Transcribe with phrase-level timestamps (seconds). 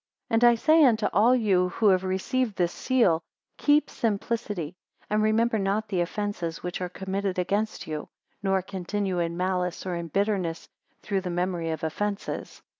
[0.31, 3.21] 264 And I say unto all you who have received this seal;
[3.57, 4.75] keep simplicity,
[5.11, 8.09] and remember not the offences which are committed against you,
[8.41, 10.67] nor continue in malice, or in bitterness,
[11.03, 12.63] through the memory of offences.